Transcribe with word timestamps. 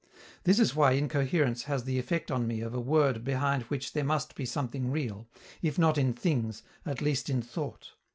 This 0.45 0.57
is 0.57 0.73
why 0.75 0.93
incoherence 0.93 1.65
has 1.65 1.83
the 1.83 1.99
effect 1.99 2.31
on 2.31 2.47
me 2.47 2.61
of 2.61 2.73
a 2.73 2.79
word 2.79 3.23
behind 3.23 3.61
which 3.65 3.93
there 3.93 4.03
must 4.03 4.33
be 4.33 4.45
something 4.47 4.89
real, 4.89 5.27
if 5.61 5.77
not 5.77 5.95
in 5.95 6.11
things, 6.13 6.63
at 6.87 7.01
least 7.01 7.29
in 7.29 7.43
thought. 7.43 7.91